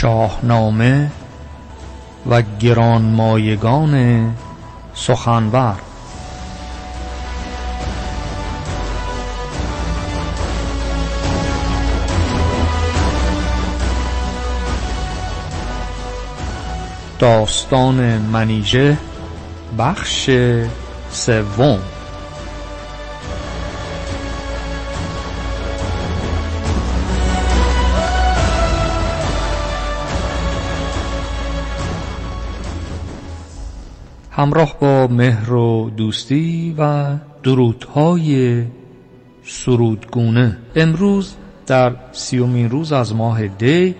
شاهنامه 0.00 1.10
و 2.30 2.42
گرانمایگان 2.60 4.34
سخنور. 4.94 5.74
داستان 17.18 18.18
منیژه 18.18 18.96
بخش 19.78 20.30
سوم. 21.10 21.78
همراه 34.40 34.76
با 34.80 35.06
مهر 35.06 35.52
و 35.52 35.90
دوستی 35.96 36.74
و 36.78 37.06
درودهای 37.42 38.64
سرودگونه. 39.44 40.56
امروز 40.76 41.34
در 41.66 41.96
سیومین 42.12 42.70
روز 42.70 42.92
از 42.92 43.14
ماه 43.14 43.46
دی 43.46 43.94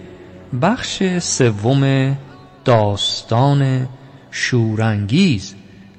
بخش 0.63 1.03
سوم 1.19 2.17
داستان 2.65 3.89
شورانگیز 4.31 5.55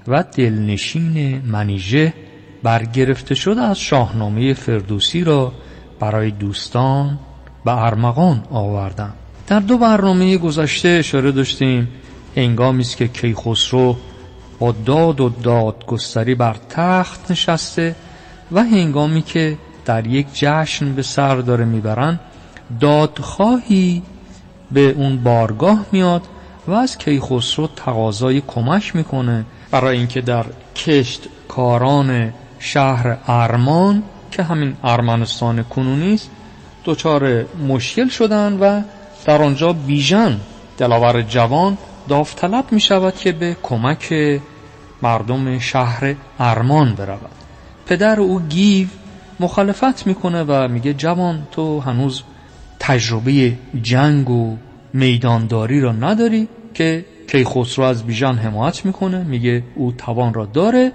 و 0.08 0.24
دلنشین 0.24 1.42
منیژه 1.46 2.14
برگرفته 2.64 3.36
شده 3.36 3.62
از 3.62 3.80
شاهنامه 3.80 4.54
فردوسی 4.54 5.24
را 5.24 5.52
برای 6.00 6.32
دوستان 6.32 7.20
و 7.66 7.70
ارمغان 7.70 8.44
آوردم. 8.52 9.14
در 9.48 9.60
دو 9.60 9.78
برنامه 9.78 10.38
گذشته 10.38 10.90
اشاره 10.90 11.32
داشتیم 11.32 11.88
هنگامی 12.36 12.82
است 12.82 12.98
که 12.98 13.08
کیخسرو 13.08 13.96
با 14.62 14.72
داد 14.72 15.22
و 15.22 15.30
دادگستری 15.30 16.36
بر 16.36 16.56
تخت 16.70 17.32
نشسته 17.32 17.96
و 18.52 18.64
هنگامی 18.64 19.22
که 19.22 19.58
در 19.86 20.08
یک 20.08 20.28
جشن 20.34 20.94
به 20.94 21.02
سر 21.02 21.36
داره 21.36 21.66
می‌برن 21.66 22.20
دادخواهی 22.80 24.02
به 24.72 24.90
اون 24.90 25.24
بارگاه 25.24 25.86
میاد 25.92 26.22
و 26.68 26.72
از 26.72 26.98
کیخسرو 26.98 27.68
تقاضای 27.76 28.42
کمک 28.48 28.96
می‌کنه. 28.96 29.46
برای 29.72 29.98
اینکه 29.98 30.22
در 30.22 30.46
کشت 30.76 31.28
کاران 31.48 32.34
شهر 32.60 33.18
ارمان 33.28 34.04
که 34.32 34.44
همین 34.44 34.76
ارمنستان 34.84 35.64
کنونی 35.64 36.14
است 36.14 36.30
دچار 36.86 37.46
مشکل 37.68 38.08
شدن 38.08 38.54
و 38.60 38.82
در 39.26 39.42
آنجا 39.42 39.74
بیژن 39.74 40.40
دلاور 40.78 41.22
جوان 41.22 41.78
داوطلب 42.08 42.66
می 42.72 42.80
شود 42.80 43.16
که 43.16 43.32
به 43.32 43.58
کمک 43.64 44.14
مردم 45.02 45.60
شهر 45.60 46.16
ارمان 46.40 46.96
برود. 46.96 47.32
پدر 47.86 48.20
او 48.20 48.40
گیو 48.40 48.88
مخالفت 49.40 50.08
می‌کنه 50.08 50.44
و 50.44 50.68
میگه 50.68 50.94
جوان 50.94 51.48
تو 51.52 51.80
هنوز 51.80 52.24
تجربه 52.80 53.54
جنگ 53.82 54.30
و 54.30 54.58
میدانداری 54.94 55.82
را 55.82 55.92
نداری 55.92 56.48
که 56.74 57.06
کیخسرو 57.28 57.86
از 57.86 58.04
بیژن 58.04 58.36
حمایت 58.36 58.86
می‌کنه. 58.86 59.24
میگه 59.24 59.64
او 59.76 59.92
توان 59.92 60.34
را 60.34 60.46
داره 60.46 60.92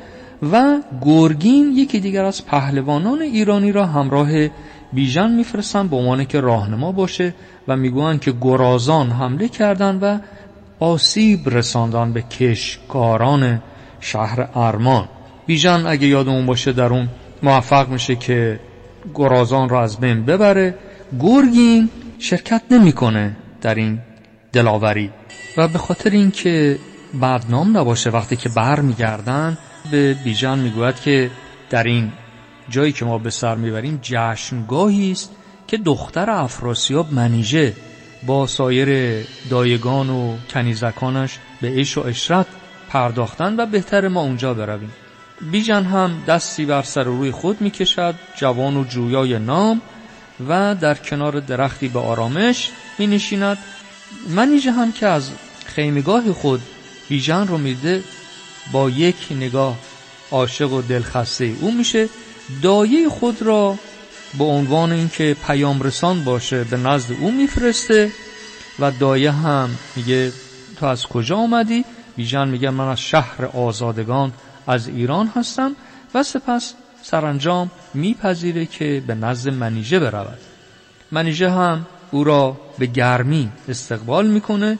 و 0.52 0.78
گرگین 1.02 1.72
یکی 1.76 2.00
دیگر 2.00 2.24
از 2.24 2.46
پهلوانان 2.46 3.22
ایرانی 3.22 3.72
را 3.72 3.86
همراه 3.86 4.28
بیژن 4.92 5.30
میفرستن 5.30 5.88
به 5.88 5.96
عنوان 5.96 6.24
که 6.24 6.40
راهنما 6.40 6.92
باشه 6.92 7.34
و 7.68 7.76
می‌گویند 7.76 8.20
که 8.20 8.34
گرازان 8.40 9.10
حمله 9.10 9.48
کردند 9.48 9.98
و 10.02 10.18
آسیب 10.80 11.48
رساندن 11.48 12.12
به 12.12 12.22
کشکاران 12.22 13.62
شهر 14.00 14.48
ارمان 14.54 15.08
بیژن 15.46 15.86
اگه 15.86 16.06
یادمون 16.06 16.46
باشه 16.46 16.72
در 16.72 16.92
اون 16.92 17.08
موفق 17.42 17.88
میشه 17.88 18.16
که 18.16 18.60
گرازان 19.14 19.68
را 19.68 19.82
از 19.82 20.00
بین 20.00 20.24
ببره 20.24 20.74
گرگین 21.20 21.90
شرکت 22.18 22.62
نمی‌کنه 22.70 23.36
در 23.62 23.74
این 23.74 23.98
دلاوری. 24.52 25.10
و 25.56 25.68
به 25.68 25.78
خاطر 25.78 26.10
اینکه 26.10 26.78
بدنام 27.22 27.76
نباشه 27.76 28.10
وقتی 28.10 28.36
که 28.36 28.48
بر 28.48 28.80
میگردن 28.80 29.58
به 29.90 30.14
بیژن 30.24 30.58
می‌گوید 30.58 31.00
که 31.00 31.30
در 31.70 31.82
این 31.82 32.12
جایی 32.68 32.92
که 32.92 33.04
ما 33.04 33.18
به 33.18 33.30
سر 33.30 33.54
می‌بریم 33.54 33.98
جشنگاهی 34.02 35.12
است 35.12 35.30
که 35.66 35.76
دختر 35.76 36.30
افراسیاب 36.30 37.12
منیژه 37.12 37.72
با 38.26 38.46
سایر 38.46 39.22
دایگان 39.50 40.10
و 40.10 40.36
کنیزکانش 40.50 41.38
به 41.60 41.68
عیش 41.68 41.98
و 41.98 42.00
اشرت 42.00 42.46
پرداختن 42.88 43.60
و 43.60 43.66
بهتر 43.66 44.08
ما 44.08 44.20
اونجا 44.20 44.54
برویم. 44.54 44.92
بیژن 45.40 45.84
هم 45.84 46.22
دستی 46.26 46.64
بر 46.64 46.82
سر 46.82 47.04
روی 47.04 47.30
خود 47.30 47.60
می‌کشد 47.60 48.14
جوان 48.36 48.76
و 48.76 48.84
جویای 48.84 49.38
نام 49.38 49.80
و 50.48 50.74
در 50.74 50.94
کنار 50.94 51.40
درختی 51.40 51.88
به 51.88 51.98
آرامش 51.98 52.70
می 52.98 53.06
نشیند 53.06 53.58
منیژه 54.28 54.72
هم 54.72 54.92
که 54.92 55.06
از 55.06 55.30
خیمگاه 55.66 56.32
خود 56.32 56.62
بیژن 57.08 57.46
رو 57.46 57.58
میده 57.58 58.02
با 58.72 58.90
یک 58.90 59.16
نگاه 59.30 59.78
عاشق 60.30 60.72
و 60.72 60.82
دلخسته 60.82 61.54
او 61.60 61.72
میشه. 61.72 62.08
دایه 62.62 63.08
خود 63.08 63.42
را 63.42 63.78
به 64.38 64.44
عنوان 64.44 64.92
اینکه 64.92 65.36
پیام 65.46 65.82
رسان 65.82 66.24
باشه 66.24 66.64
به 66.64 66.76
نزد 66.76 67.12
او 67.20 67.32
میفرسته 67.32 68.10
و 68.78 68.90
دایه 68.90 69.32
هم 69.32 69.78
میگه 69.96 70.32
تو 70.76 70.86
از 70.86 71.06
کجا 71.06 71.36
آمدی 71.36 71.84
بیژن 72.16 72.48
میگه 72.48 72.70
من 72.70 72.88
از 72.88 73.00
شهر 73.00 73.44
آزادگان 73.44 74.32
از 74.66 74.88
ایران 74.88 75.32
هستم 75.36 75.76
و 76.14 76.22
سپس 76.22 76.74
سرانجام 77.02 77.70
میپذیره 77.94 78.66
که 78.66 79.02
به 79.06 79.14
نزد 79.14 79.50
منیژه 79.52 79.98
برود. 79.98 80.38
منیژه 81.12 81.50
هم 81.50 81.86
او 82.10 82.24
را 82.24 82.56
به 82.78 82.86
گرمی 82.86 83.50
استقبال 83.68 84.26
می‌کنه 84.26 84.78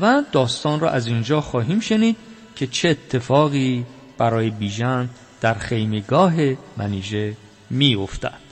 و 0.00 0.22
داستان 0.32 0.80
را 0.80 0.90
از 0.90 1.06
اینجا 1.06 1.40
خواهیم 1.40 1.80
شنید 1.80 2.16
که 2.56 2.66
چه 2.66 2.88
اتفاقی 2.88 3.86
برای 4.18 4.50
بیژن 4.50 5.08
در 5.40 5.54
خیمگاه 5.54 6.34
منیژه 6.76 7.36
میافتد. 7.70 8.47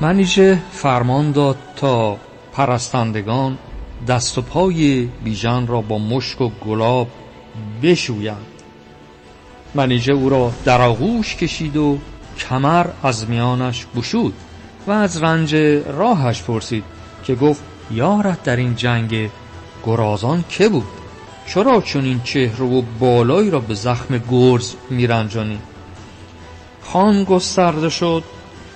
منیژه 0.00 0.58
فرمان 0.72 1.32
داد 1.32 1.56
تا 1.76 2.16
پرستندگان 2.52 3.58
دست 4.08 4.38
و 4.38 4.42
پای 4.42 5.08
بیژن 5.24 5.66
را 5.66 5.80
با 5.80 5.98
مشک 5.98 6.40
و 6.40 6.48
گلاب 6.66 7.08
بشویند. 7.82 8.46
منیژه 9.74 10.12
او 10.12 10.28
را 10.28 10.52
در 10.64 10.82
آغوش 10.82 11.36
کشید 11.36 11.76
و 11.76 11.98
کمر 12.38 12.86
از 13.02 13.28
میانش 13.28 13.86
گشود 13.96 14.34
و 14.86 14.90
از 14.90 15.22
رنج 15.22 15.54
راهش 15.86 16.42
پرسید 16.42 16.84
که 17.24 17.34
گفت 17.34 17.62
یارت 17.90 18.42
در 18.42 18.56
این 18.56 18.76
جنگ 18.76 19.30
گرازان 19.86 20.44
که 20.48 20.68
بود؟ 20.68 20.86
چرا 21.46 21.80
چون 21.80 22.04
این 22.04 22.20
چهره 22.24 22.66
و 22.66 22.82
بالایی 22.98 23.50
را 23.50 23.60
به 23.60 23.74
زخم 23.74 24.22
گرز 24.30 24.74
میرنجانی؟ 24.90 25.58
خان 26.82 27.24
گسترده 27.24 27.88
شد 27.88 28.22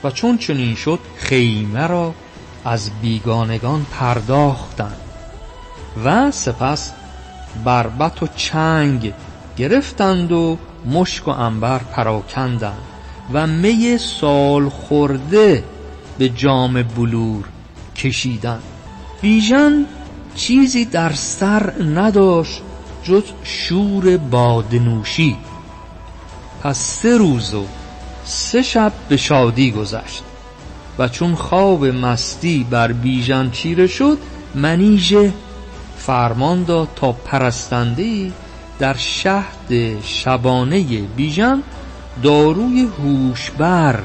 و 0.05 0.11
چون 0.11 0.39
چنین 0.39 0.75
شد 0.75 0.99
خیمه 1.17 1.87
را 1.87 2.15
از 2.65 2.91
بیگانگان 3.03 3.87
پرداختند 3.91 5.01
و 6.05 6.31
سپس 6.31 6.93
بربت 7.65 8.23
و 8.23 8.27
چنگ 8.37 9.13
گرفتند 9.57 10.33
و 10.33 10.59
مشک 10.87 11.29
و 11.29 11.31
انبر 11.31 11.79
پراکندند 11.79 12.83
و 13.33 13.47
می 13.47 13.99
سال 13.99 14.69
خورده 14.69 15.65
به 16.19 16.29
جام 16.29 16.83
بلور 16.83 17.45
کشیدند. 17.97 18.63
بیژن 19.21 19.87
چیزی 20.35 20.85
در 20.85 21.13
سر 21.13 21.73
نداشت 21.83 22.63
جز 23.03 23.23
شور 23.45 24.17
بادنوشی. 24.17 25.37
پس 26.63 26.79
سه 26.79 27.17
روز 27.17 27.55
و 27.55 27.67
سه 28.25 28.63
شب 28.63 28.93
به 29.09 29.17
شادی 29.17 29.71
گذشت 29.71 30.23
و 30.99 31.09
چون 31.09 31.35
خواب 31.35 31.87
مستی 31.87 32.67
بر 32.71 32.93
بیژن 32.93 33.51
چیره 33.51 33.87
شد 33.87 34.19
منیژه 34.55 35.33
فرمان 35.97 36.65
داد 36.65 36.89
تا 36.97 37.13
پرستنده 37.13 38.33
در 38.79 38.95
شهد 38.97 40.03
شبانه 40.03 40.83
بیژن 41.17 41.63
داروی 42.23 42.89
هوشبر 42.99 44.03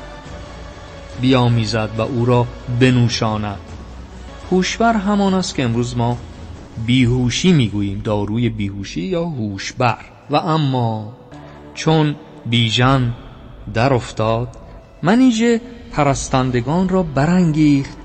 بیامیزد 1.21 1.89
و 1.97 2.01
او 2.01 2.25
را 2.25 2.47
بنوشاند. 2.79 3.59
هوشبر 4.51 4.93
همان 4.93 5.33
است 5.33 5.55
که 5.55 5.63
امروز 5.63 5.97
ما 5.97 6.17
بیهوشی 6.85 7.51
می‌گوییم 7.51 8.01
داروی 8.03 8.49
بیهوشی 8.49 9.01
یا 9.01 9.23
هوشبر. 9.25 9.97
و 10.29 10.35
اما 10.35 11.13
چون 11.73 12.15
بیژن 12.45 13.13
در 13.73 13.93
افتاد. 13.93 14.47
منیژه 15.03 15.61
پرستندگان 15.91 16.89
را 16.89 17.03
برانگیخت 17.03 17.97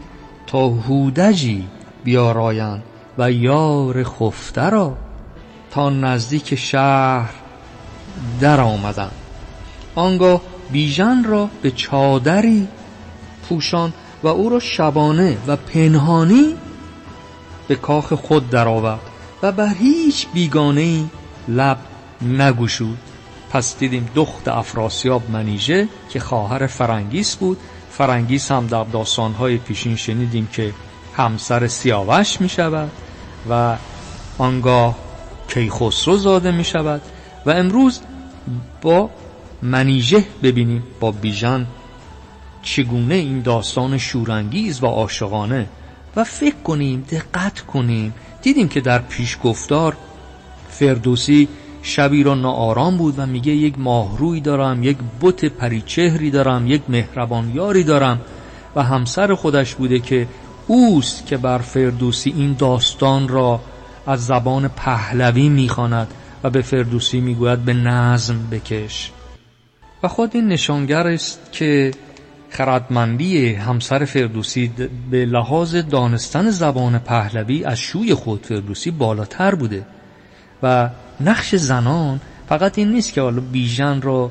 تا 0.46 0.68
هودجی 0.68 1.66
بیارایند 2.04 2.82
و 3.18 3.32
یار 3.32 4.04
خفته 4.04 4.70
را 4.70 4.96
تا 5.70 5.90
نزدیک 5.90 6.54
شهر 6.54 7.30
در 8.40 8.60
آمدند 8.60 9.12
آنگاه 9.94 10.40
بیژن 10.72 11.24
را 11.24 11.48
به 11.62 11.70
چادری 11.70 12.68
پوشان 13.48 13.92
و 14.22 14.28
او 14.28 14.48
را 14.48 14.60
شبانه 14.60 15.36
و 15.46 15.56
پنهانی 15.56 16.54
به 17.68 17.74
کاخ 17.74 18.12
خود 18.12 18.50
درآورد 18.50 19.00
و 19.42 19.52
بر 19.52 19.74
هیچ 19.74 20.26
بیگانه 20.34 21.04
لب 21.48 21.78
نگشود. 22.22 22.98
پس 23.52 23.78
دیدیم 23.78 24.08
دخت 24.14 24.48
افراسیاب 24.48 25.30
منیژه 25.30 25.88
که 26.10 26.20
خواهر 26.20 26.66
فرنگیس 26.66 27.36
بود. 27.36 27.58
فرنگیس 27.90 28.52
هم 28.52 28.66
در 28.66 28.84
داستانهای 28.84 29.56
پیشین 29.56 29.96
شنیدیم 29.96 30.48
که 30.52 30.72
همسر 31.16 31.66
سیاوش 31.66 32.40
می 32.40 32.48
شود 32.48 32.90
و 33.50 33.76
آنگاه 34.38 34.98
کیخسرو 35.48 36.16
زاده 36.16 36.50
می 36.50 36.64
شود 36.64 37.02
و 37.46 37.50
امروز 37.50 38.00
با 38.82 39.10
منیژه 39.62 40.24
ببینیم 40.42 40.82
با 41.00 41.10
بیژن 41.10 41.66
چگونه 42.62 43.14
این 43.14 43.40
داستان 43.40 43.98
شورانگیز 43.98 44.82
و 44.82 44.86
عاشقانه 44.86 45.68
و 46.16 46.24
فکر 46.24 46.56
کنیم 46.64 47.06
دقت 47.10 47.60
کنیم. 47.60 48.14
دیدیم 48.42 48.68
که 48.68 48.80
در 48.80 48.98
پیش 48.98 49.38
گفتار 49.44 49.96
فردوسی 50.70 51.48
شبی 51.82 52.22
را 52.22 52.34
ناآرام 52.34 52.96
بود 52.96 53.18
و 53.18 53.26
میگه 53.26 53.52
یک 53.52 53.78
ماهروی 53.78 54.40
دارم 54.40 54.82
یک 54.82 54.96
بت 55.20 55.44
پریچهری 55.44 56.30
دارم 56.30 56.66
یک 56.66 56.82
مهربان 56.88 57.52
یاری 57.54 57.84
دارم 57.84 58.20
و 58.76 58.82
همسر 58.82 59.34
خودش 59.34 59.74
بوده 59.74 59.98
که 59.98 60.26
اوست 60.66 61.26
که 61.26 61.36
بر 61.36 61.58
فردوسی 61.58 62.34
این 62.36 62.56
داستان 62.58 63.28
را 63.28 63.60
از 64.06 64.26
زبان 64.26 64.68
پهلوی 64.68 65.48
می‌خواند 65.48 66.08
و 66.42 66.50
به 66.50 66.62
فردوسی 66.62 67.20
می‌گوید 67.20 67.64
به 67.64 67.72
نظم 67.72 68.36
بکش. 68.50 69.12
و 70.02 70.08
خود 70.08 70.30
این 70.34 70.48
نشانگر 70.48 71.06
است 71.06 71.40
که 71.52 71.90
خردمندی 72.50 73.54
همسر 73.54 74.04
فردوسی 74.04 74.70
به 75.10 75.24
لحاظ 75.24 75.76
دانستن 75.76 76.50
زبان 76.50 76.98
پهلوی 76.98 77.64
از 77.64 77.78
شوی 77.78 78.14
خود 78.14 78.46
فردوسی 78.46 78.90
بالاتر 78.90 79.54
بوده 79.54 79.86
و 80.62 80.90
نقش 81.20 81.54
زنان 81.54 82.20
فقط 82.48 82.78
این 82.78 82.92
نیست 82.92 83.12
که 83.12 83.20
حالا 83.20 83.40
بیژن 83.52 84.00
را 84.02 84.30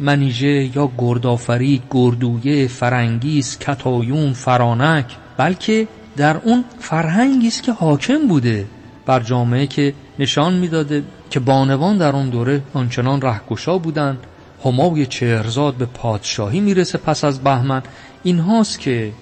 منیژه 0.00 0.76
یا 0.76 0.90
گردآفرید 0.98 1.82
گردویه 1.90 2.68
فرنگیس 2.68 3.58
کتایون 3.58 4.32
فرانک 4.32 5.16
بلکه 5.36 5.88
در 6.16 6.36
اون 6.36 6.64
فرهنگی 6.78 7.48
است 7.48 7.62
که 7.62 7.72
حاکم 7.72 8.28
بوده 8.28 8.66
بر 9.06 9.20
جامعه 9.20 9.66
که 9.66 9.94
نشان 10.18 10.54
می‌داده 10.54 11.02
که 11.30 11.40
بانوان 11.40 11.98
در 11.98 12.16
اون 12.16 12.30
دوره 12.30 12.62
آنچنان 12.74 13.20
رهگشا 13.20 13.78
بودند. 13.78 14.18
همای 14.64 15.06
چهرزاد 15.06 15.74
به 15.74 15.86
پادشاهی 15.86 16.60
می‌رسه 16.60 16.98
پس 16.98 17.24
از 17.24 17.40
بهمن. 17.40 17.82
این 18.22 18.38
هاست 18.38 18.80
که 18.80 19.12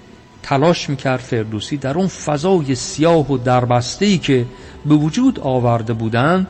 تلاش 0.43 0.89
می‌کرد 0.89 1.19
فردوسی 1.19 1.77
در 1.77 1.97
اون 1.97 2.07
فضای 2.07 2.75
سیاه 2.75 3.31
و 3.31 3.37
دربستهی 3.37 4.17
که 4.17 4.45
به 4.85 4.95
وجود 4.95 5.39
آورده 5.39 5.93
بودند 5.93 6.47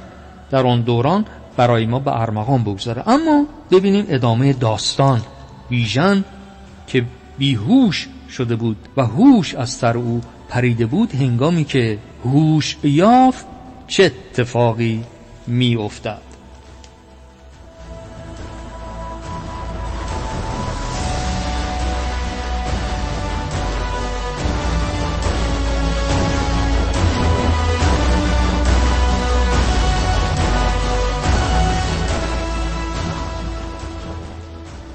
در 0.52 0.68
آن 0.68 0.82
دوران 0.82 1.26
برای 1.58 1.86
ما 1.86 2.00
به 2.00 2.22
ارمغان 2.22 2.64
بگذاره. 2.64 3.10
اما 3.10 3.46
ببینیم 3.72 4.06
ادامه 4.10 4.54
داستان. 4.54 5.22
بیژن 5.70 6.24
که 6.88 7.06
بیهوش 7.38 8.08
شده 8.30 8.56
بود 8.56 8.78
و 8.98 9.06
هوش 9.06 9.56
از 9.56 9.70
سر 9.70 9.98
او 9.98 10.22
پریده 10.50 10.86
بود 10.86 11.16
هنگامی 11.16 11.64
که 11.64 11.98
هوش 12.26 12.78
یافت 12.84 13.46
چه 13.88 14.04
اتفاقی 14.04 15.04
می 15.48 15.76
افتد 15.76 16.31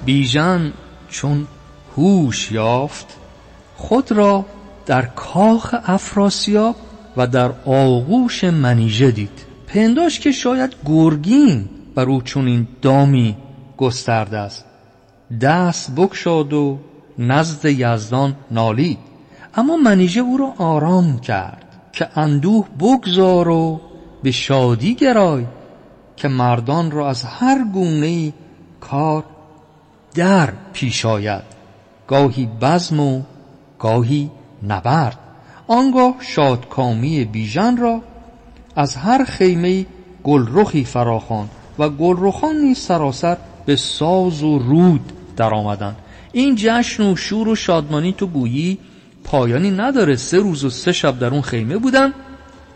بیژن 0.06 0.72
چون 1.08 1.46
هوش 1.96 2.52
یافت 2.52 3.06
خود 3.76 4.12
را 4.12 4.44
در 4.86 5.02
کاخ 5.06 5.74
افراسیاب 5.84 6.76
و 7.16 7.26
در 7.26 7.50
آغوش 7.66 8.44
منیژه 8.44 9.10
دید. 9.10 9.46
پنداش 9.66 10.20
که 10.20 10.32
شاید 10.32 10.74
گرگین 10.86 11.68
بر 11.94 12.04
او 12.04 12.22
چون 12.22 12.68
دامی 12.82 13.36
گسترده 13.76 14.38
است. 14.38 14.64
دست 15.40 15.94
بکشاد 15.96 16.52
و 16.52 16.78
نزد 17.18 17.64
یزدان 17.64 18.36
نالید. 18.50 18.98
اما 19.54 19.76
منیژه 19.76 20.20
او 20.20 20.36
را 20.36 20.54
آرام 20.58 21.18
کرد 21.18 21.64
که 21.92 22.18
اندوه 22.18 22.66
بگذار 22.80 23.48
و 23.48 23.80
به 24.22 24.30
شادی 24.30 24.94
گرای 24.94 25.44
که 26.16 26.28
مردان 26.28 26.90
را 26.90 27.08
از 27.08 27.24
هر 27.24 27.64
گونه 27.72 28.32
کار 28.80 29.24
در 30.16 30.52
پیش 30.72 31.06
آید. 31.06 31.42
گاهی 32.08 32.48
بزم 32.60 33.00
و 33.00 33.22
گاهی 33.78 34.30
نبرد. 34.62 35.18
آنگاه 35.68 36.14
شادکامی 36.20 37.24
بیژن 37.24 37.76
را 37.76 38.00
از 38.76 38.96
هر 38.96 39.24
خیمه 39.24 39.86
گلرخی 40.24 40.84
فراخوان 40.84 41.48
و 41.78 41.88
گلرخان 41.88 42.56
نیز 42.56 42.78
سراسر 42.78 43.36
به 43.66 43.76
ساز 43.76 44.42
و 44.42 44.58
رود 44.58 45.12
در 45.36 45.54
آمدن 45.54 45.96
این 46.32 46.54
جشن 46.58 47.12
و 47.12 47.16
شور 47.16 47.48
و 47.48 47.54
شادمانی 47.54 48.12
تو 48.12 48.26
گویی 48.26 48.78
پایانی 49.24 49.70
نداره. 49.70 50.16
سه 50.16 50.38
روز 50.38 50.64
و 50.64 50.70
سه 50.70 50.92
شب 50.92 51.18
در 51.18 51.30
اون 51.30 51.42
خیمه 51.42 51.78
بودن 51.78 52.12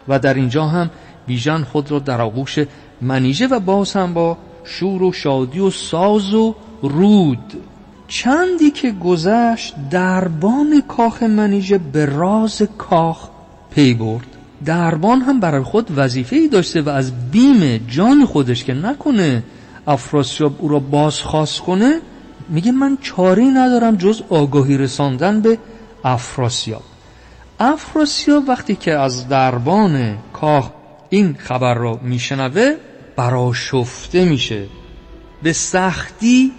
و 0.08 0.18
در 0.18 0.34
اینجا 0.34 0.66
هم 0.66 0.90
بیژن 1.26 1.64
خود 1.64 1.90
را 1.90 1.98
در 1.98 2.20
آغوش 2.20 2.58
منیژه 3.00 3.46
و 3.46 3.60
باز 3.60 3.92
هم 3.92 4.14
با 4.14 4.38
شور 4.64 5.02
و 5.02 5.12
شادی 5.12 5.60
و 5.60 5.70
ساز 5.70 6.34
و 6.34 6.54
رود. 6.82 7.52
چندی 8.08 8.70
که 8.70 8.90
گذشت 8.92 9.74
دربان 9.90 10.82
کاخ 10.88 11.22
منیژه 11.22 11.78
به 11.78 12.06
راز 12.06 12.62
کاخ 12.78 13.28
پی 13.70 13.94
برد. 13.94 14.26
دربان 14.64 15.20
هم 15.20 15.40
برای 15.40 15.62
خود 15.62 15.90
وظیفه 15.96 16.36
ای 16.36 16.48
داشته 16.48 16.82
و 16.82 16.88
از 16.88 17.30
بیم 17.30 17.76
جان 17.76 18.24
خودش 18.24 18.64
که 18.64 18.74
نکنه 18.74 19.42
افراسیاب 19.86 20.56
او 20.58 20.68
را 20.68 20.78
بازخواست 20.78 21.60
کنه 21.60 22.00
میگه 22.48 22.72
من 22.72 22.98
چاری 23.02 23.48
ندارم 23.48 23.96
جز 23.96 24.22
آگاهی 24.28 24.78
رساندن 24.78 25.40
به 25.40 25.58
افراسیاب. 26.04 26.82
افراسیاب 27.60 28.48
وقتی 28.48 28.76
که 28.76 28.92
از 28.92 29.28
دربان 29.28 30.18
کاخ 30.32 30.70
این 31.10 31.36
خبر 31.38 31.74
را 31.74 32.00
میشنوه 32.02 32.74
براشفته 33.16 34.24
میشه. 34.24 34.66
به 35.42 35.52
سختی 35.52 36.52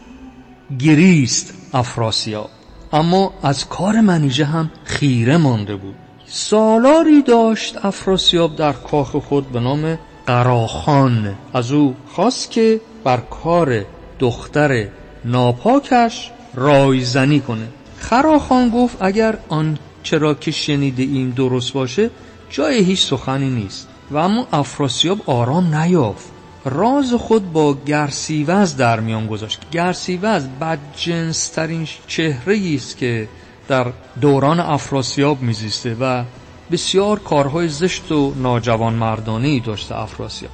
گریست 0.79 1.53
افراسیاب. 1.73 2.49
اما 2.93 3.33
از 3.43 3.67
کار 3.67 4.01
منیژه 4.01 4.45
هم 4.45 4.71
خیره 4.83 5.37
مانده 5.37 5.75
بود. 5.75 5.95
سالاری 6.25 7.21
داشت 7.21 7.85
افراسیاب 7.85 8.55
در 8.55 8.73
کاخ 8.73 9.15
خود 9.15 9.51
به 9.51 9.59
نام 9.59 9.97
قراخان. 10.25 11.35
از 11.53 11.71
او 11.71 11.95
خواست 12.07 12.51
که 12.51 12.81
بر 13.03 13.17
کار 13.17 13.85
دختر 14.19 14.87
ناپاکش 15.25 16.31
رایزنی 16.53 17.39
کنه. 17.39 17.67
خراخان 17.97 18.69
گفت 18.69 18.97
اگر 18.99 19.37
آن 19.49 19.77
چرا 20.03 20.33
که 20.33 20.51
شنیده 20.51 21.03
این 21.03 21.29
درست 21.29 21.73
باشه 21.73 22.09
جای 22.49 22.83
هیچ 22.83 23.05
سخنی 23.05 23.49
نیست. 23.49 23.87
و 24.11 24.17
اما 24.17 24.47
افراسیاب 24.53 25.19
آرام 25.25 25.75
نیافت. 25.75 26.40
راز 26.65 27.13
خود 27.13 27.53
با 27.53 27.77
گرسیوز 27.85 28.75
در 28.75 28.99
میان 28.99 29.27
گذاشت. 29.27 29.59
گرسیوز 29.71 30.43
بدجنسترین 30.61 31.87
چهره 32.07 32.59
است 32.75 32.97
که 32.97 33.27
در 33.67 33.87
دوران 34.21 34.59
افراسیاب 34.59 35.41
میزیسته 35.41 35.95
و 35.99 36.23
بسیار 36.71 37.19
کارهای 37.19 37.67
زشت 37.67 38.11
و 38.11 38.33
ناجوان 38.37 38.93
مردانه 38.93 39.59
داشته 39.59 39.99
افراسیاب. 39.99 40.51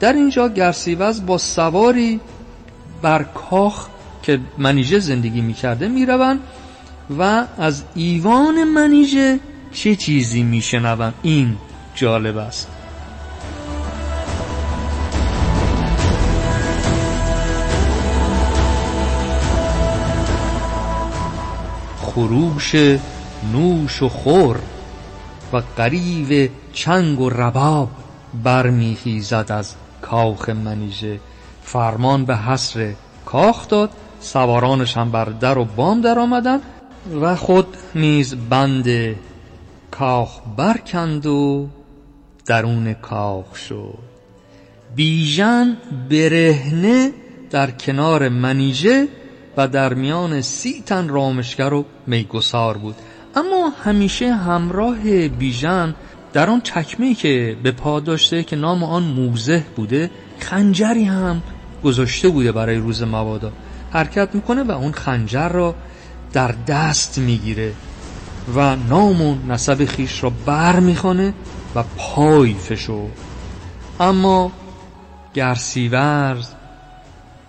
در 0.00 0.12
اینجا 0.12 0.48
گرسیوز 0.48 1.26
با 1.26 1.38
سواری 1.38 2.20
بر 3.02 3.22
کاخ 3.22 3.86
که 4.22 4.40
منیژه 4.58 4.98
زندگی 4.98 5.40
می‌کرده 5.40 5.88
می‌روند 5.88 6.40
و 7.18 7.46
از 7.58 7.82
ایوان 7.94 8.64
منیژه 8.64 9.40
چه 9.72 9.96
چیزی 9.96 10.42
میشنوند؟ 10.42 11.14
این 11.22 11.56
جالب 11.94 12.36
است. 12.36 12.68
خروش 22.14 22.74
نوش 23.52 24.02
و 24.02 24.08
خور 24.08 24.58
و 25.52 25.62
قریب 25.76 26.50
چنگ 26.72 27.20
و 27.20 27.30
رباب 27.30 27.88
برمیخیزد 28.44 29.46
از 29.48 29.74
کاخ 30.02 30.48
منیژه. 30.48 31.20
فرمان 31.62 32.24
به 32.24 32.36
حسر 32.36 32.92
کاخ 33.26 33.68
داد 33.68 33.90
سوارانش 34.20 34.96
هم 34.96 35.10
بر 35.10 35.24
در 35.24 35.58
و 35.58 35.64
بام 35.64 36.00
در 36.00 36.18
آمدن 36.18 36.60
و 37.20 37.36
خود 37.36 37.76
نیز 37.94 38.34
بند 38.50 39.16
کاخ 39.90 40.40
برکند 40.56 41.26
و 41.26 41.68
درون 42.46 42.94
کاخ 42.94 43.56
شد. 43.56 43.98
بیژن 44.96 45.76
برهنه 46.10 47.12
در 47.50 47.70
کنار 47.70 48.28
منیژه 48.28 49.08
و 49.56 49.68
در 49.68 49.94
میان 49.94 50.40
سی 50.40 50.82
تن 50.86 51.08
رامشگر 51.08 51.72
و 51.72 51.84
میگسار 52.06 52.76
بود. 52.76 52.94
اما 53.36 53.72
همیشه 53.84 54.34
همراه 54.34 55.28
بیژن 55.28 55.94
در 56.32 56.50
آن 56.50 56.60
چکمه 56.60 57.14
که 57.14 57.56
به 57.62 57.70
پا 57.70 58.00
داشته 58.00 58.42
که 58.42 58.56
نام 58.56 58.84
آن 58.84 59.02
موزه 59.02 59.64
بوده 59.76 60.10
خنجری 60.38 61.04
هم 61.04 61.42
گذاشته 61.84 62.28
بوده 62.28 62.52
برای 62.52 62.76
روز 62.76 63.02
مبادا. 63.02 63.52
حرکت 63.90 64.34
می‌کنه 64.34 64.62
و 64.62 64.70
اون 64.70 64.92
خنجر 64.92 65.48
را 65.48 65.74
در 66.32 66.54
دست 66.66 67.18
می‌گیره 67.18 67.72
و 68.54 68.76
نام 68.76 69.22
و 69.22 69.36
نسب 69.48 69.84
خیش 69.84 70.22
را 70.22 70.32
بر 70.46 70.80
می‌خوانه 70.80 71.34
و 71.74 71.82
پای 71.96 72.54
فشو 72.54 73.08
اما 74.00 74.52
گرسیورز 75.34 76.48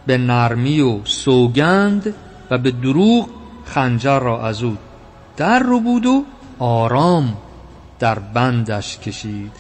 به 0.06 0.18
نرمی 0.18 0.82
و 0.82 1.00
سوگند 1.04 2.14
و 2.52 2.58
به 2.58 2.72
دروغ 2.72 3.30
خنجر 3.66 4.20
را 4.20 4.48
از 4.48 4.64
او 4.64 4.78
در 5.38 5.60
رو 5.60 5.80
بود 5.80 6.06
و 6.06 6.24
آرام 6.60 7.38
در 8.00 8.20
بندش 8.20 8.98
کشید 8.98 9.52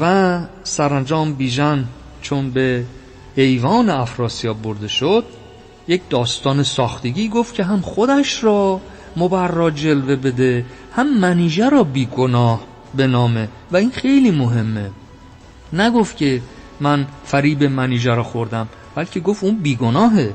و 0.00 0.40
سرانجام 0.62 1.34
بیژن 1.34 1.84
چون 2.22 2.50
به 2.50 2.84
ایوان 3.36 3.90
افراسیاب 3.90 4.62
برده 4.62 4.88
شد 4.88 5.24
یک 5.88 6.02
داستان 6.10 6.62
ساختگی 6.62 7.28
گفت 7.28 7.54
که 7.54 7.64
هم 7.64 7.80
خودش 7.80 8.44
را 8.44 8.80
مبرا 9.16 9.70
جلوه 9.70 10.16
بده 10.16 10.64
هم 10.92 11.18
منیژه 11.18 11.68
را 11.68 11.84
بیگناه 11.84 12.60
نامه 12.98 13.48
و 13.72 13.76
این 13.76 13.90
خیلی 13.90 14.30
مهمه. 14.30 14.90
نگفت 15.72 16.16
که 16.16 16.42
من 16.80 17.06
فریب 17.24 17.64
منیژه 17.64 18.14
را 18.14 18.22
خوردم. 18.22 18.68
بلکه 18.94 19.20
گفت 19.20 19.44
اون 19.44 19.56
بیگناهه. 19.56 20.34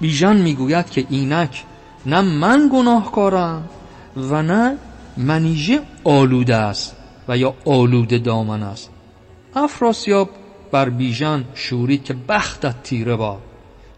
بیژن 0.00 0.36
می‌گوید 0.36 0.90
که 0.90 1.06
اینک 1.10 1.64
نه 2.06 2.20
من 2.20 2.70
گناهکارم 2.72 3.68
و 4.16 4.42
نه 4.42 4.78
منیژه 5.16 5.80
آلوده 6.04 6.56
است 6.56 6.96
و 7.28 7.38
یا 7.38 7.54
آلوده 7.64 8.18
دامن 8.18 8.62
است. 8.62 8.90
افراسیاب 9.54 10.30
بر 10.72 10.88
بیژن 10.90 11.44
شورید 11.54 12.04
که 12.04 12.14
بختت 12.28 12.82
تیره 12.82 13.16
با. 13.16 13.38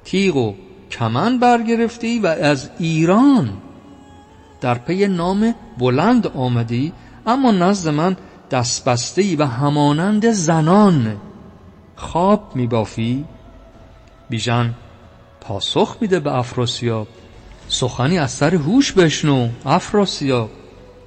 تیغ 0.05 0.37
و 0.37 0.55
کمن 0.91 1.39
برگرفتی 1.39 2.19
و 2.19 2.27
از 2.27 2.71
ایران 2.79 3.51
در 4.61 4.75
پی 4.75 5.07
نام 5.07 5.55
بلند 5.79 6.27
آمدی 6.27 6.93
اما 7.27 7.51
نزد 7.51 7.89
من 7.89 8.17
دستبسته 8.51 9.37
و 9.37 9.47
همانند 9.47 10.31
زنان 10.31 11.17
خواب 11.97 12.53
میبافی. 12.55 13.25
بیژن 14.31 14.75
پاسخ 15.41 15.97
میده 16.01 16.21
به 16.21 16.35
افراسیاب. 16.35 17.09
سخنی 17.69 18.19
از 18.19 18.31
سر 18.31 18.55
هوش 18.55 18.93
بشنو 18.93 19.49
افراسیاب. 19.67 20.51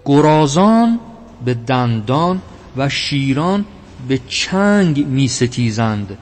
گرازان 0.05 0.99
به 1.45 1.53
دندان 1.53 2.41
و 2.77 2.89
شیران 2.89 3.65
به 4.07 4.19
چنگ 4.27 5.05
می 5.05 5.27
ستیزند 5.27 6.17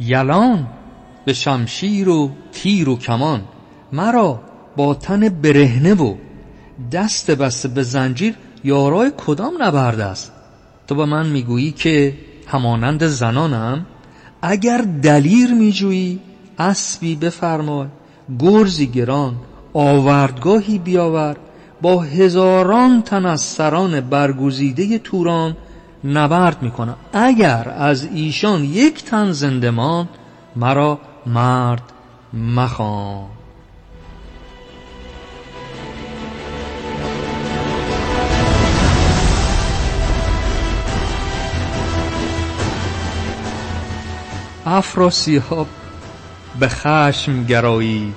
یلان 0.00 0.66
به 1.24 1.32
شمشیر 1.32 2.08
و 2.08 2.30
تیر 2.52 2.88
و 2.88 2.98
کمان. 2.98 3.44
مرا 3.92 4.40
با 4.76 4.94
تن 4.94 5.28
برهنه 5.28 5.94
و 5.94 6.14
دست 6.92 7.30
بسته 7.30 7.68
به 7.68 7.82
زنجیر 7.82 8.34
یارای 8.64 9.12
کدام 9.16 9.62
نبرد 9.62 10.00
است؟ 10.00 10.32
تو 10.86 10.94
به 10.94 11.04
من 11.04 11.26
می‌گویی 11.26 11.72
که 11.72 12.14
همانند 12.46 13.06
زنانم 13.06 13.86
اگر 14.42 14.78
دلیر 15.02 15.54
میجویی 15.54 16.20
اسبی 16.58 17.16
بفرمای. 17.16 17.86
گرزی 18.38 18.86
گران 18.86 19.36
آوردگاهی 19.74 20.78
بیاور. 20.78 21.36
با 21.82 22.02
هزاران 22.02 23.02
تن 23.02 23.26
از 23.26 23.40
سران 23.40 24.00
برگزیده 24.00 24.98
توران 24.98 25.56
نبرد 26.04 26.62
می‌کنم 26.62 26.96
اگر 27.12 27.74
از 27.78 28.04
ایشان 28.04 28.64
یک 28.64 29.04
تن 29.04 29.32
زنده 29.32 29.70
ماند 29.70 30.08
مرا 30.56 30.98
مرد 31.26 31.82
مخوان. 32.32 33.26
افراسیاب 44.66 45.66
به 46.60 46.68
خشم 46.68 47.44
گرایید 47.44 48.14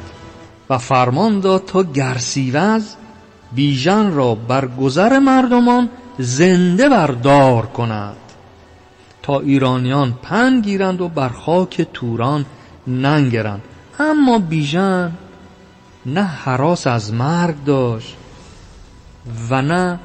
و 0.69 0.77
فرمان 0.77 1.39
داد 1.39 1.65
تا 1.65 1.83
گرسیوز 1.83 2.95
بیژن 3.51 4.13
را 4.13 4.35
بر 4.35 4.67
گذر 4.67 5.19
مردمان 5.19 5.89
زنده 6.19 6.89
بردار 6.89 7.65
کند. 7.65 8.15
تا 9.23 9.39
ایرانیان 9.39 10.13
پن 10.21 10.61
گیرند 10.61 11.01
و 11.01 11.07
بر 11.07 11.29
خاک 11.29 11.87
توران 11.93 12.45
ننگرند. 12.87 13.61
اما 13.99 14.39
بیژن 14.39 15.11
نه 16.05 16.23
حراس 16.23 16.87
از 16.87 17.13
مرگ 17.13 17.63
داشت 17.63 18.15
و 19.49 19.61
نه 19.61 19.99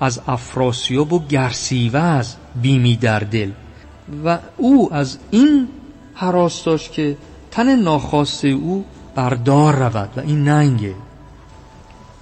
از 0.00 0.20
افراسیاب 0.26 1.12
و 1.12 1.26
گرسیوز 1.26 2.34
بیمی 2.62 2.96
در 2.96 3.18
دل. 3.18 3.50
و 4.24 4.38
او 4.56 4.94
از 4.94 5.18
این 5.30 5.68
حراس 6.14 6.64
داشت 6.64 6.92
که 6.92 7.16
تن 7.52 7.76
ناخواسته 7.76 8.48
او 8.48 8.84
بردار 9.14 9.74
رود 9.74 10.10
و 10.16 10.20
این 10.20 10.44
ننگه. 10.48 10.94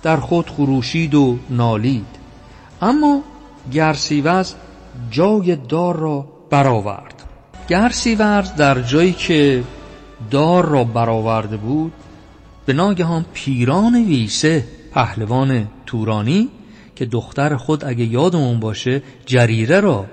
در 0.02 0.16
خود 0.16 0.50
خروشید 0.50 1.14
و 1.14 1.38
نالید. 1.50 2.06
اما 2.82 3.22
گرسیوز 3.72 4.54
جای 5.10 5.56
دار 5.56 5.96
را 5.96 6.26
برآورد. 6.50 7.14
گرسیوز 7.68 8.54
در 8.54 8.82
جایی 8.82 9.12
که 9.12 9.64
دار 10.30 10.66
را 10.66 10.84
برآورده 10.84 11.56
بود 11.56 11.92
به 12.66 12.72
ناگهان 12.72 13.26
پیران 13.34 13.94
ویسه 13.94 14.64
پهلوان 14.92 15.68
تورانی 15.87 16.49
که 16.96 17.06
دختر 17.06 17.56
خود 17.56 17.84
اگه 17.84 18.04
یادمون 18.04 18.60
باشه 18.60 19.02
جریره 19.26 19.80
را 19.80 20.06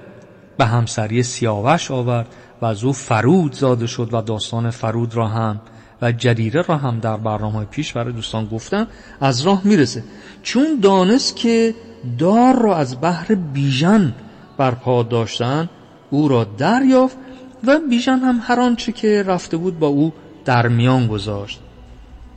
به 0.58 0.66
همسری 0.66 1.24
سیاوش 1.24 1.92
آورد 1.92 2.28
و 2.62 2.66
از 2.66 2.84
او 2.84 2.94
فرود 2.94 3.54
زاده 3.54 3.88
شد 3.88 4.10
و 4.14 4.22
داستان 4.22 4.70
فرود 4.70 5.16
را 5.16 5.28
هم 5.28 5.62
و 6.02 6.12
جریره 6.12 6.62
را 6.62 6.78
هم 6.78 7.00
در 7.00 7.18
برنامه 7.18 7.66
پیش 7.66 7.94
برای 7.94 8.14
دوستان 8.14 8.46
گفتم 8.46 8.88
از 9.22 9.42
راه 9.42 9.62
می‌رسه. 9.64 10.04
چون 10.44 10.80
دانست 10.82 11.36
که 11.36 11.76
دار 12.18 12.62
را 12.62 12.76
از 12.76 13.02
بحر 13.02 13.36
بیژن 13.36 14.14
برپا 14.58 15.04
داشتن 15.04 15.70
او 16.10 16.28
را 16.28 16.44
دریافت 16.44 17.18
و 17.64 17.80
بیژن 17.90 18.20
هم 18.20 18.40
هر 18.44 18.60
آنچه 18.60 18.92
که 18.92 19.24
رفته 19.24 19.58
بود 19.58 19.80
با 19.80 19.88
او 19.88 20.14
در 20.46 20.68
میان 20.68 21.08
گذاشت. 21.08 21.60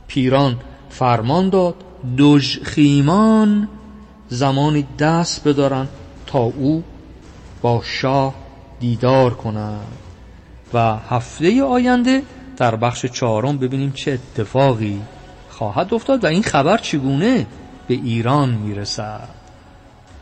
پیران 0.07 0.57
فرمان 0.89 1.49
داد 1.49 1.75
دوژ 2.17 2.59
خیمان 2.59 3.67
زمانی 4.29 4.87
دست 4.99 5.47
بدارند 5.47 5.89
تا 6.25 6.39
او 6.39 6.83
با 7.61 7.81
شاه 7.83 8.35
دیدار 8.79 9.33
کنند. 9.33 10.10
و 10.73 10.95
هفته 11.09 11.63
آینده 11.63 12.23
در 12.57 12.75
بخش 12.75 13.05
چهارم 13.05 13.57
ببینیم 13.57 13.91
چه 13.91 14.11
اتفاقی 14.11 15.01
خواهد 15.49 15.93
افتاد 15.93 16.23
و 16.23 16.27
این 16.27 16.43
خبر 16.43 16.77
چگونه 16.77 17.47
به 17.87 17.93
ایران 17.93 18.49
می‌رسد. 18.49 19.29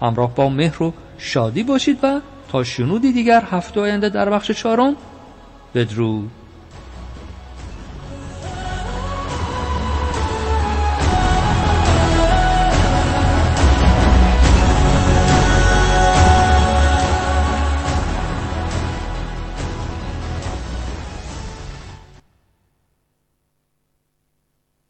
همراه 0.01 0.36
با 0.36 0.50
مهر 0.50 0.84
و 0.84 0.94
شادی 1.18 1.63
باشید 1.63 2.00
و 2.03 2.22
تا 2.51 2.63
شنودی 2.63 3.12
دیگر 3.12 3.44
هفته 3.51 3.82
آینده 3.82 4.10
در 4.10 4.29
بخش 4.29 4.51
چهارم 4.51 4.96
بدرود. 5.75 6.32